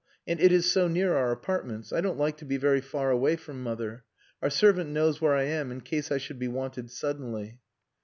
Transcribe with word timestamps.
And 0.25 0.39
it 0.39 0.51
is 0.51 0.65
so 0.65 0.87
near 0.87 1.15
our 1.15 1.31
apartments. 1.31 1.93
I 1.93 2.01
don't 2.01 2.17
like 2.17 2.35
to 2.37 2.43
be 2.45 2.57
very 2.57 2.81
far 2.81 3.11
away 3.11 3.35
from 3.35 3.61
mother. 3.61 4.03
Our 4.41 4.49
servant 4.49 4.89
knows 4.89 5.21
where 5.21 5.35
I 5.35 5.43
am 5.43 5.71
in 5.71 5.81
case 5.81 6.11
I 6.11 6.17
should 6.17 6.39
be 6.39 6.47
wanted 6.47 6.89
suddenly." 6.89 7.59